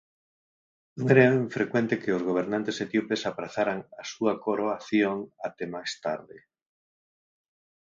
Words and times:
Non 0.97 1.07
era 1.13 1.23
infrecuente 1.45 1.99
que 2.01 2.15
os 2.17 2.25
gobernantes 2.29 2.77
etíopes 2.85 3.21
aprazaran 3.31 3.79
a 4.01 4.03
súa 4.13 4.33
coroación 4.45 5.17
até 5.47 5.65
máis 5.73 5.91
tarde. 6.05 6.37